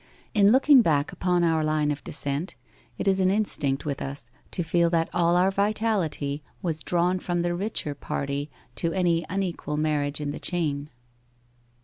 [0.33, 2.55] In looking back upon our line of descent
[2.97, 7.43] it is an instinct with us to feel that all our vitality was drawn from
[7.43, 10.89] the richer party to any unequal marriage in the chain.